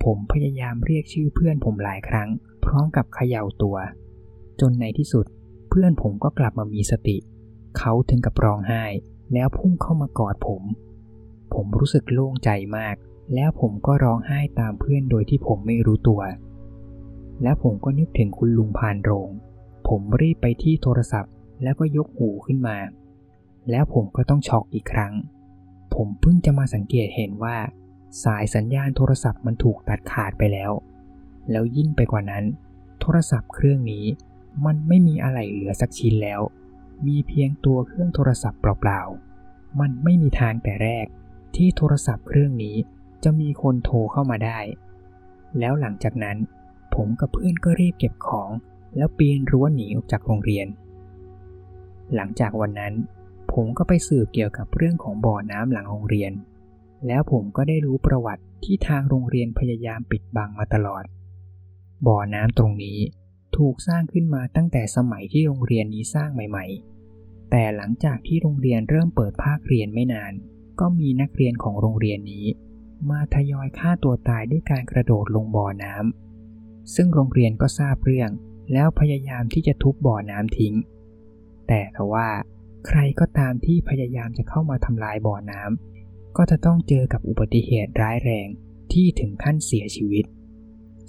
[0.03, 2.29] ผมพยายามเรียกชื่อเพื่อนผมหลายครั้ง
[2.65, 3.77] พร้อมกับเขย่าตัว
[4.61, 5.25] จนในที่สุด
[5.69, 7.17] เพื่อนผมก็กลับมามีสติ
[7.77, 8.83] เขาถึงกับร้องไห้
[9.33, 10.63] แล้วพุ่งเข้ามากอดผม
[11.53, 12.95] ผมรู้สึกโล่งใจมาก
[13.35, 16.21] แล้วผมก็ร้องไห้ตามเพื่อนโดยที่ผมไม่รู้ตัว
[17.43, 19.29] แล้วผมก็นึกถึงคุณลุงพานโรง
[19.87, 21.33] ผมรีบไปที่โทรศัพท์
[21.63, 22.77] แล้วก็ยกหูขึ้นมา
[23.69, 25.13] แล้วผมก็ต้องช็อกอีกครั้ง
[25.95, 27.55] ผมเพิ่งจะมาสังเกตเห็นว่า
[28.23, 30.71] สายสัญญาณโทรศัพท์มันถูกตัดขาดไปแล้ว
[31.51, 32.43] แล้วยิ่งไปกว่านั้น
[32.99, 34.05] โทรศัพท์เครื่องนี้
[34.65, 36.41] มันไม่มีอะไรเหลือสักชิ้นแล้ว
[37.07, 41.05] มีเพียงตัวเครื่องโทรศัพท์เปล่าๆ มันไม่มีทางแต่แรก
[41.55, 42.75] ที่โทรศัพท์เครื่องนี้
[43.23, 44.59] จะมีคนโทรเข้ามาได้
[45.59, 46.37] แล้วหลังจากนั้น
[46.95, 48.49] ผมกับเพื่อนก็รีบเก็บของ
[48.95, 50.67] แล้วปีนรั้วหนีออกจากโรงเรียน
[52.15, 52.93] หลังจากวันนั้น
[53.53, 56.31] ผมก็ไปสืบเกี่ยวกับเรื่องของบ่อน้ำหลังโรงเรียน
[57.07, 61.03] แล้วผมก็ได้รู้ประวัติที่ทางโรงเรียนพยายามปิดบังมาตลอด
[62.07, 62.99] บ่อน้ำตรงนี้
[63.57, 66.92] ถูกสร้างขึ้นมาตั้งแต่สมัยที่โรงเรียนนี้สร้างใหม่ ๆ
[67.55, 70.33] แต่หลังจากที่โรงเรียนเริ่มเปิดภาคเรียนไม่นาน
[70.79, 72.45] ก็มีนักเรียนของโรงเรียนนี้
[73.09, 78.29] มาทยอยฆ่าตัวตายด้วยการกระโดดลงบ่อน้ำซึ่งโรงเรียนก็ทราบเรื่อง
[78.73, 80.73] แล้วพยายามที่จะทุบบ่อน้ำทิ้ง
[81.67, 82.29] แต่ทว่า
[82.87, 88.47] ใครก็ตามที่พยายามจะเข้ามาทำลายบ่อน้ำก็จะต้องเจอกับอุบัติเหตุร้ายแรง
[88.93, 90.25] ที่ถึงขั้นเสียชีวิต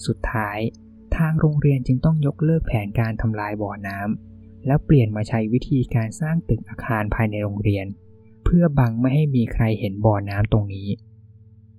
[0.06, 0.58] สุดท้าย
[1.16, 4.33] ทางโรงเรียนจึงต้องยกเลิกแผนการทำลายบ่อน้ำ
[4.66, 7.86] แล้วเปลี่ยนมาใช้วิธีการสร้างตึกอาคารภายในโรงเรียน
[8.44, 10.88] เพื่อบังไม่ให้มีใครเห็นบ่อน้ำตรงนี้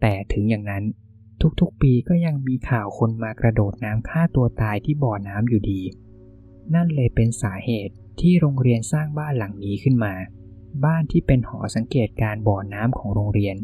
[0.02, 0.84] แต่ถึงอย่างนั้น
[1.60, 5.82] ทุกๆปีก็ยังมีข่าวคนมากระโดดน้ำฆ่าตัวตายที่บ่อน้ำอยู่ดี
[6.74, 10.14] นั่นเลยเป็นสาเหตุที่โรงเรียนสร้างบ้านหลังนี้ขึ้นมา
[10.86, 13.56] บ้านที่เป็นหอสังเกตการบ่อน้ำของโรงเรียน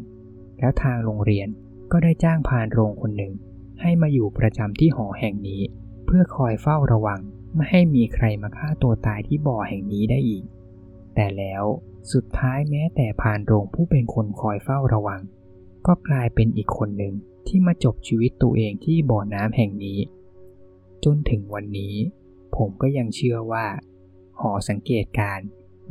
[0.60, 1.48] แล้วทางโรงเรียน
[1.92, 3.34] ก็ได้จ้างพานโรงคนหนึ่ง
[3.82, 5.62] ให้มาอยู่ประจำที่หอแห่งนี้
[6.06, 7.22] เพื่อคอยเฝ้าระวัง
[7.54, 10.44] ไม่ให้มีใครมาฆ่าตัวตายที่บ่อแห่งนี้ได้อีก
[11.16, 11.64] แต่แล้ว
[12.14, 15.22] สุดท้ายแม้แต่พานโรงผู้เป็นคนคอยเฝ้าระวัง
[15.88, 17.14] ก็กลายเป็นอีกคนหนึ่ง
[17.48, 20.00] ที่มาจบชีวิตตัวเองที่บ่อน้ำแห่งนี้
[21.04, 21.96] จนถึงวันนี้
[22.56, 23.66] ผมก็ยังเชื่อว่า
[24.40, 25.40] หอสังเกตการ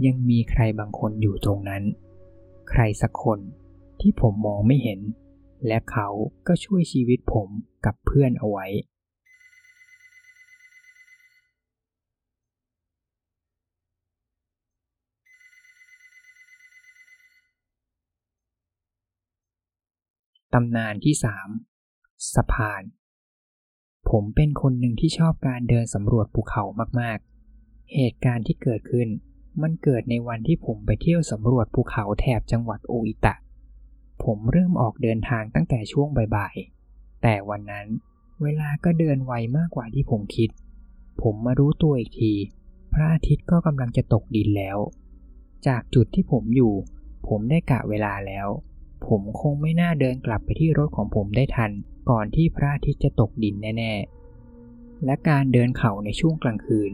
[0.07, 1.83] ยังมีใครบางคนอยู่ตรงนั้น
[2.71, 3.39] ใครสักคน
[4.01, 5.01] ที่ผมมองไม่เห็น
[5.67, 6.09] และเขา
[6.47, 7.49] ก็ช่วยชีวิตผม
[7.87, 8.67] กับเพื่อนเอาไว้
[20.55, 21.49] ตำนานที่สาม
[22.35, 22.83] สะพาน
[24.11, 26.65] ผมเป็นคนหนึ่งที่ชอบการเดินสำรวจภูเขา
[27.01, 29.09] มากๆ เหตุการณ์ที่เกิดขึ้น
[29.63, 33.35] มันเกิดในวันที่ผมไปเที่ยวสำรวจภูเขาแถบจังหวัดโออิตะ
[34.25, 37.87] ผมเริ่มออกเดินทางตั้งแต่ช่วงบ่ายๆ แต่วันนั้น
[38.43, 40.51] เวลาก็เดินไวมากกว่าที่ผมคิด
[41.23, 42.33] ผมมารู้ตัวอีกที
[42.93, 44.79] พระอาทิตย์ก็กำลังจะตกดินแล้ว
[45.67, 46.73] จากจุดที่ผมอยู่
[47.29, 48.49] ผมได้กะเวลาแล้ว
[49.07, 51.71] ผมคงไม่น่าเดินกลับไปที่รถของผมได้ทัน
[52.11, 56.91] ก่อนที่พระอาทิตย์จะตกดินแน่ๆ และการเดินเขาในช่วงกลางคืน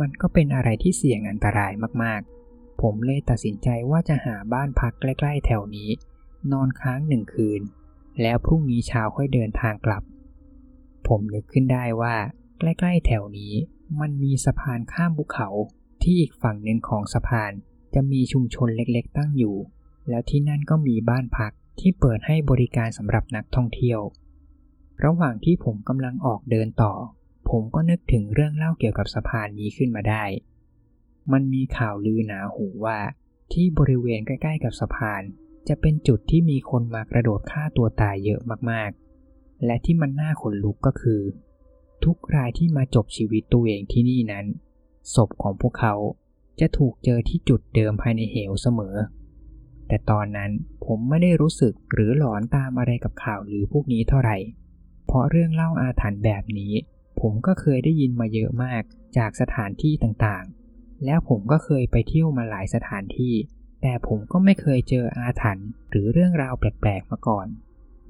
[0.00, 5.90] มันก็เป็นอะไรที่เสี่ยงอันตรายมากๆ ผมเลยตัดสินใจว่าจะหาบ้านพักใกล้ๆแถวนี้
[6.52, 7.60] นอนค้างหนึ่งคืน
[8.22, 10.02] แล้วพรุ่งนี้เช้าค่อยเดินทางกลับ
[11.08, 12.16] ผมนึกขึ้นได้ว่า
[12.58, 13.52] ใกล้ๆแถวนี้
[14.00, 15.48] มันมีสะพานข้ามภูเขา
[16.02, 17.52] ที่อีกฝั่งหนึ่งของสะพาน
[17.94, 19.56] จะมีชุมชนเล็กๆตั้งอยู่
[20.08, 24.00] แล้วที่นั่นก็มีบ้านพักที่เปิดให้บริการสำหรับนักท่องเที่ยว
[25.04, 26.92] ระหว่างที่ผมกำลังออกเดินต่อ
[27.50, 30.24] ผมก็นึกถึงเรื่องเล่าเกี่ยวกับสะพานนี้ขึ้นมาได้
[31.32, 32.98] มันมีข่าวลือหนาหูว่า
[33.52, 35.22] ที่บริเวณใกล้ๆกับสะพาน
[35.68, 38.40] จะเป็นจุดที่มีคนมากระโดดฆ่าตัวตายเยอะ
[38.70, 41.20] มากๆ และที่มันน่าขนลุกก็คือ
[42.04, 44.46] ทุกรายที่มาจบชีวิตตัวเองที่นี่นั้น
[45.14, 45.94] ศพของพวกเขา
[46.60, 48.96] จะถูกเจอที่จุดเดิมภายในเหวเสมอ
[49.88, 50.50] แต่ตอนนั้น
[50.86, 54.36] ผมไม่ได้รู้สึกหรือหลอนตามอะไรกับข่าวหรือพวกนี้เท่าไหร่
[55.06, 56.72] เพราะเรื่องเล่าอาถรรพ์แบบนี้
[57.20, 58.82] ผมก็เคยได้ยินมาเยอะมาก
[59.16, 63.34] จากสถานที่ต่างๆ แล้วผมก็เคยไปเที่ยวมาหลายสถานที่
[63.82, 67.46] แต่ผมก็ไม่เคยเจออาถรรพ์หรือเรื่องราวแปลกๆมาก่อน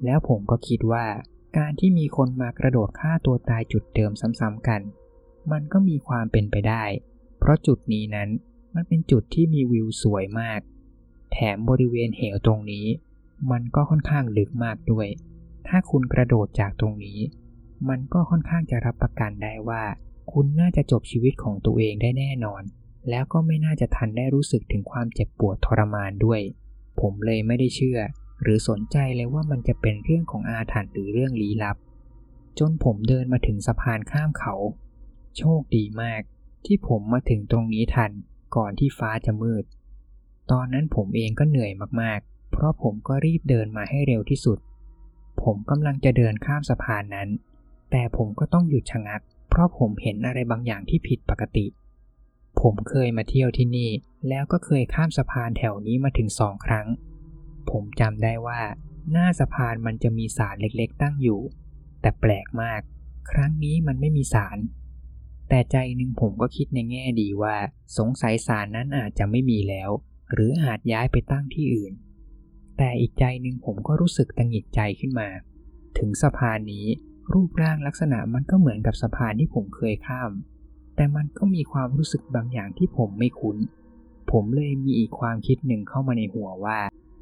[0.05, 1.07] แล้วผมก็คิดว่า
[1.59, 4.81] การที่มีคนมากระโดดฆ่าตัวตายจุดเดิมซ้ำๆกัน
[5.53, 6.85] มันก็มีความเป็นไปได้
[7.39, 8.29] เพราะจุดนี้นั้น
[8.75, 10.61] มันเป็นจุดที่มีวิวสวยมาก
[11.37, 12.87] แถมบริเวณเหวตรงนี้
[13.51, 15.09] มันก็ค่อนข้างลึกมากด้วย
[15.69, 17.19] ถ้าคุณกระโดดจากตรงนี้
[17.89, 19.83] มันก็ค่อนข้างจะรับประกันได้ว่า
[20.33, 22.63] คุณน่าจะจบชีวิตของตัวเองได้แน่นอน
[23.11, 26.41] แล้วก็ไม่น่าจะทันได้รู้สึกถึงความเจ็บปวดทรมานด้วย
[27.01, 28.01] ผมเลยไม่ได้เชื่อ
[28.43, 31.77] หรือสนใจเลยว่ามันจะเป็นเรื่องของอาถรรพ์หรือเรื่องลี้ลับ
[32.59, 34.55] จนผมเดินมาถึงสะพานข้ามเขา
[35.39, 36.23] โชคดีมาก
[36.67, 38.13] ที่ผมมาถึงตรงนี้ทัน
[38.57, 39.65] ก่อนที่ฟ้าจะมืด
[40.51, 44.59] ตอนนั้นผมเองก็เหนื่อยมากๆ เพราะผมก็รีบเดินมาให้เร็วที่สุด
[45.43, 47.29] ผมกำลังจะเดินข้ามสะพานนั้น
[47.91, 51.67] แต่ผมก็ต้องหยุดชะงัก เพราะผมเห็นอะไรบางอย่างที่ผิดปกติ
[52.61, 53.91] ผมเคยมาเที่ยวที่นี่
[54.29, 56.87] แล้วก็เคยข้ามสะพานแถวนี้มาถึงสองครั้ง
[57.71, 58.61] ผมจำได้ว่า
[59.13, 61.41] หน้าสะพานมันจะมีสารเล็กๆ ตั้งอยู่
[62.01, 62.81] แต่แปลกมาก
[63.31, 64.59] ครั้งนี้มันไม่มีสาร
[65.49, 67.57] แต่ใจหนึ่งผมก็คิดในแง่ดีว่า
[67.99, 69.91] สงสัยสารนั้นอาจจะไม่มีแล้ว
[70.33, 71.93] หรืออาจย้ายไปตั้งที่อื่น
[72.77, 75.29] แต่อีกใจหนึ่งผมก็รู้สึกตังหิดใจขึ้นมา
[75.99, 76.87] ถึงสะพานนี้
[77.33, 80.31] รูปร่างลักษณะมันก็เหมือนกับสะพานที่ผมเคยข้าม
[80.97, 83.57] แต่มันก็มีความรู้สึกบางอย่างที่ผมไม่คุ้น
[84.31, 86.79] ผมเลยมีอีกความคิดหนึ่งเข้ามาในหัวว่า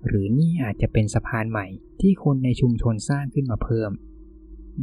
[0.07, 1.67] หรือนี่อาจจะเป็นสะพานใหม่
[2.01, 3.91] ที่คนในชุมชนสร้างขึ้นมาเพิ่ม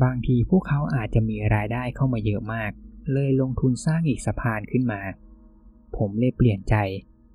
[0.03, 2.71] บางทีพวกเขาอาจจะมีรายได้เข้ามาเยอะมาก
[3.11, 5.01] เลยลงทุนสร้างอีกสะพานขึ้นมา
[5.97, 6.75] ผมเลยเปลี่ยนใจ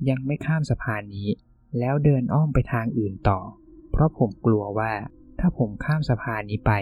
[0.08, 1.28] ยังไม่ข้ามสะพานนี้
[1.78, 3.40] แล้วเดินอ้อมไปทางอื่นต่อ
[3.90, 4.92] เพราะผมกลัวว่า
[5.38, 6.72] ถ้าผมข้ามสะพานนี้ไป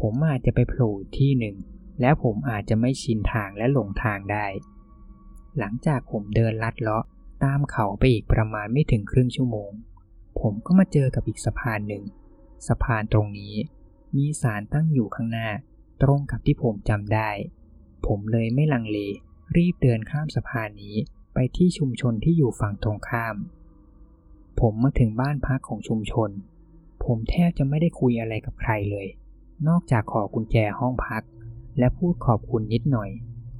[0.00, 1.56] ผมอาจจะไปโผล่ที่หนึ่ง
[2.00, 4.46] แล้วผมอาจจะไม่ชินทางและหลงทางได้
[5.58, 7.04] หลังจากผมเดินลัดเลาะ
[7.44, 9.70] ตามเขาไปอีกประมาณไม่ถึงครึ่งชั่วโมง
[10.40, 12.04] ผมก็มาเจอกับอีกสะพานหนึ่ง
[12.68, 13.54] สะพานตรงนี้
[14.16, 15.48] มีสารตั้งอยู่ข้างหน้า
[16.02, 17.30] ตรงกับที่ผมจำได้
[18.06, 18.98] ผมเลยไม่ลังเล
[19.56, 20.96] รีบเดินข้ามสะพานนี้
[21.38, 23.36] ไปที่ชุมชนที่อยู่ฝั่งตรงข้าม
[24.60, 26.30] ผมมาถึงบ้านพักของชุมชน
[27.04, 29.06] ผมแทบจะไม่ได้คุยอะไรกับใครเลย
[29.68, 31.22] นอกจากขอกุญแจห้องพัก
[31.78, 33.10] และพูดขอบคุณนิดหน่อย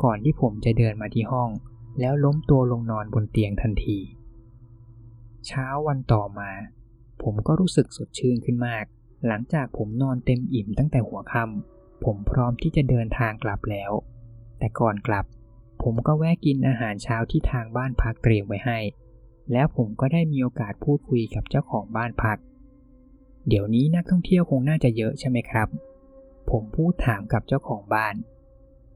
[0.03, 1.51] ก่อนที่ผมจะเดินมาที่ห้อง
[2.01, 3.99] แล้วล้มตัวลงนอนบนเตียงทันที
[5.47, 6.51] เช้าวันต่อมา
[7.23, 8.85] ผมก็รู้สึกสดชื่นขึ้นมาก
[9.27, 13.93] หลังจากผมนอนเต็มอิ่มตั้งแต่หัวค่ำผมพร้อมที่จะเดินทางกลับแล้ว
[14.59, 15.27] แต่ก่อนกลับ
[15.83, 18.79] ผมก็แวะกินอาหารเช้าที่ทางบ้านพักเตรียมไว้ให้
[19.53, 22.39] แล้วผมก็ได้มีโอกาสพูดคุยกับเจ้าของบ้านพัก
[23.49, 25.69] เดี๋ยวนี้นักท่องเที่ยวคงน่าจะเยอะใช่ไหมครับ
[26.51, 28.15] ผมพูดถามกับเจ้าของบ้าน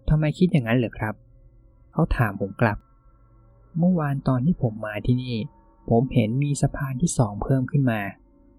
[0.08, 1.14] ทำไมคิดอย่างนั้นเหรอครับ
[1.92, 2.78] เขาถามผมกลับ
[3.78, 5.36] เมื่อวานตอนที่ผมมาที่นี่
[5.90, 8.00] ผมเห็นมีสะพานที่สองเพิ่มขึ้นมา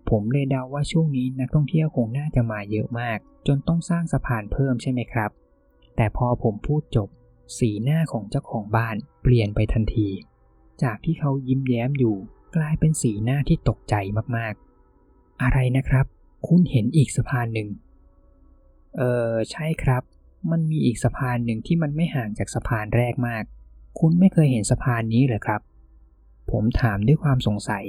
[0.10, 5.32] ผมเลยเดาว่าช่วงนี้นักท่องเที่ยวคงน่าจะมาเยอะมาก จนต้องสร้างสะพานเพิ่มใช่ไหมครับ
[5.96, 7.10] แต่พอผมพูดจบ
[7.58, 10.10] สีหน้าของเจ้าของบ้านเปลี่ยนไปทันที
[10.84, 12.16] จากที่เขายิ้มแย้มอยู่
[12.56, 13.96] กลายเป็นสีหน้าที่ตกใจ
[14.38, 16.06] มากๆ อะไรนะครับ
[16.48, 17.70] คุณเห็นอีกสะพานหนึ่ง
[18.98, 20.04] เออใช่ครับ
[20.52, 23.44] มันมีอีกสะพานหนึ่งที่มันไม่ห่างจากสะพานแรกมาก
[24.00, 25.62] คุณไม่เคยเห็นสะพานนี้เหรอครับ
[26.52, 27.86] ผมถามด้วยความสงสัย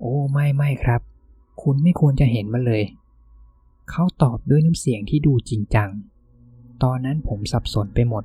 [0.00, 1.00] โอ้ไม่ไม่ครับ
[1.62, 2.82] คุณไม่ควรจะเห็นมันเลย
[3.90, 5.90] เขาตอบด้วยน้ำเสียงที่ดูจริงจัง
[6.82, 8.24] ตอนนั้นผมสับสนไปหมด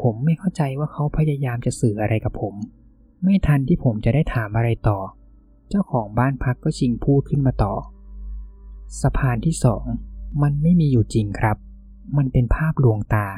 [0.00, 2.54] ผมไม่เข้าใจว่าเขาพยายามจะสื่ออะไรกับผม
[3.24, 4.98] ไม่ทันที่ผมจะได้ถามอะไรต่อ
[5.68, 7.74] เจ้าของบ้านพักก็ชิงพูดขึ้นมาต่อ
[9.00, 9.84] สะพานที่สอง
[10.42, 11.56] มันไม่มีอยู่จริงครับ
[12.16, 13.28] มันเป็นภาพลวงตา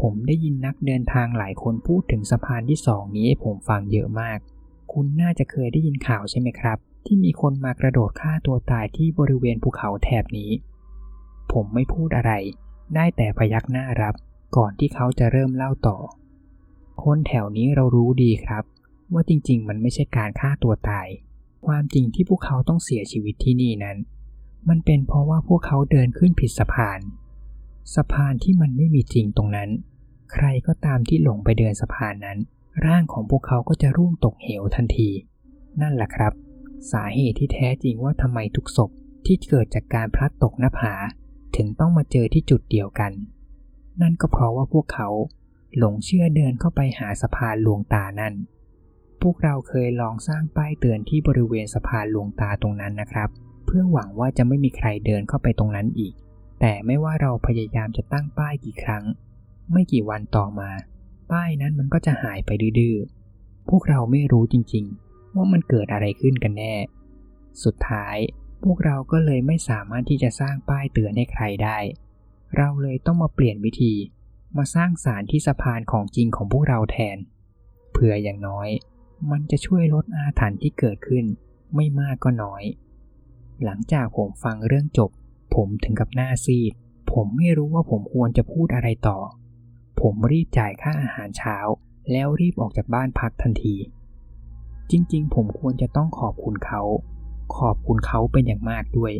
[0.00, 4.38] ผมได้ยินนักเดินทางหลายคนพูดถึงสะพานที่สองนี้ให้ผมฟังเยอะมาก
[4.92, 10.50] คุณน่าจะเคยได้ยินข่าวใช่ไหมครับ ที่มีคนมากระโดดฆ่าตัวตายที่บริเวณภูเขาแถบนี้
[11.52, 12.32] ผมไม่พูดอะไร
[12.94, 14.14] ได้แต่พยักหน้ารับ
[14.56, 15.98] ก่อนที่เขาจะเริ่มเล่าต่อ
[17.02, 18.64] คนแถวนี้เรารู้ดีครับ
[19.12, 21.08] ว่าจริงๆ มันไม่ใช่การฆ่าตัวตาย
[21.66, 23.96] ความจริงที่พวกเขาต้องเสียชีวิตที่นี่นั้น
[24.68, 27.00] มันเป็นเพราะว่าพวกเขาเดินขึ้นผิดสะพาน
[27.94, 29.70] สะพานที่มันไม่มีจริงตรงนั้น
[30.32, 32.38] ใครก็ตามที่หลงไปเดินสะพานนั้น
[32.86, 35.10] ร่างของพวกเขาก็จะร่วงตกเหวทันที
[35.80, 36.32] นั่นแหละครับ
[36.92, 38.90] สาเหตุที่แท้จริงว่าทำไมทุกศพ
[39.26, 40.94] ที่เกิดจากการพลัดตกหน้าผา
[41.56, 43.12] ถึงต้องมาเจอที่จุดเดียวกัน
[44.02, 45.08] นั่นก็เพราะว่าพวกเขา
[45.78, 48.34] หลงเชื่อเดินเข้าไปหาสะพานหลวงตานั่น
[49.22, 53.28] พวกเราเคยลองสร้างป้ายเตือนที่บริเวณสะพานหลวงตาตรงนั้นนะครับ
[53.66, 56.14] เพื่อหวังว่าจะไม่มีใครเดินเข้าไปตรงนั้นอีก
[56.60, 59.04] แต่ไม่ว่าเราพยายามจะตั้งป้ายกี่ครั้ง
[59.72, 60.70] ไม่กี่วันต่อมา
[61.32, 62.96] ป้ายนั้นมันก็จะหายไปดื้อ
[63.68, 66.74] พวกเราไม่รู้จริงๆ ว่ามันเกิดอะไรขึ้นกันแน่
[67.64, 68.16] สุดท้าย
[68.64, 71.78] พวกเราก็เลยไม่สามารถที่จะสร้างป้ายเตือนให้ใครได้
[72.56, 73.94] เราเลยต้องมาเปลี่ยนวิธี
[74.56, 77.18] มาสร้างสารที่สะพานของจริงของพวกเราแทน
[77.92, 78.68] เผื่ออย่างน้อย
[79.30, 81.24] มันจะช่วยลดอาถรรพ์ที่เกิดขึ้น
[81.74, 82.62] ไม่มากก็น้อย
[83.64, 85.10] หลังจากผมฟังเรื่องจบ
[85.54, 86.72] ผมถึงกับหน้าซีด
[87.12, 89.18] ผมไม่รู้ว่าผมควรจะพูดอะไรต่อ
[90.00, 91.56] ผมรีบจ่ายค่าอาหารเช้า
[92.12, 93.76] แล้วรีบออกจากบ้านพักทันที
[94.90, 96.82] จริงๆ ผมควรจะต้องขอบคุณเขา
[97.56, 99.12] ขอบคุณเขาเป็นอย่างมากด้วย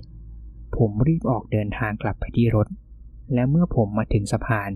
[0.76, 2.66] ผมรีบออกเดินทางกลับไปที่รถ
[3.34, 4.70] และเมื่อผมมาถึงสะพาน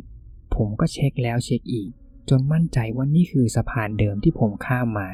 [0.54, 1.90] ผมก็เช็คแล้วเช็คอีก
[2.28, 5.08] จนมั่นใจว่านี่คือสะพานเดิมที่ผมข้ามมา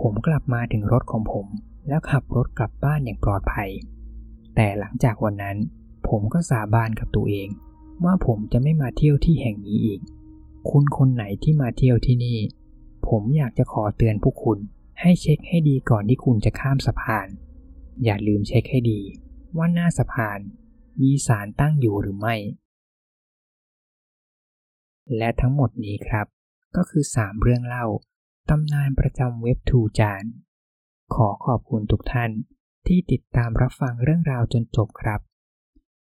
[0.00, 1.46] ผมกลับมาถึงรถของผม
[1.88, 3.70] แล้วขับรถกลับบ้านอย่างปลอดภัย
[4.54, 5.56] แต่หลังจากวันนั้น
[6.08, 7.48] ผมก็สาบานกับตัวเอง
[8.04, 10.00] ว่าผมจะไม่มาเที่ยวที่แห่งนี้อีก
[10.70, 12.38] คุณคนไหนที่มาเที่ยวที่นี่
[13.08, 14.58] ผมอยากจะขอเตือนพวกคุณ
[15.00, 17.26] ให้เช็คให้ดีก่อนที่คุณจะข้ามสะพาน
[18.04, 19.00] อย่าลืมเช็คให้ดี
[19.56, 20.38] ว่าหน้าสะพาน
[21.02, 22.36] มีสารตั้งอยู่หรือไม่
[25.16, 26.26] และทั้งหมดนี้ครับ
[26.76, 27.86] ก็คือ 3 เรื่องเล่า
[28.48, 30.24] ตำนานประจำเว็บทูจาน
[31.14, 32.30] ขอขอบคุณทุกท่าน
[32.86, 35.20] ที่ติดตามรับฟังเรื่องราวจนจบครับ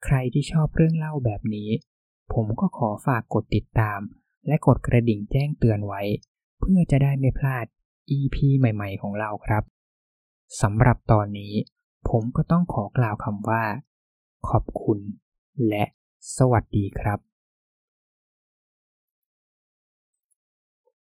[0.04, 1.70] ใครที่ชอบเรื่องเล่าแบบนี้
[2.32, 4.00] ผมก็ขอฝากกดติดตาม
[4.46, 6.02] และกดกระดิ่งแจ้งเตือนไว้
[6.60, 7.66] เพื่อจะได้ไม่พลาด
[8.18, 9.62] EP ใหม่ ๆ ของเราครับ
[10.62, 11.54] สำหรับตอนนี้
[12.08, 13.64] ผมก็ต้องขอกล่าวคำว่า
[14.48, 14.98] ขอบคุณ
[15.68, 15.84] และ
[16.36, 17.31] สวัสดีครับ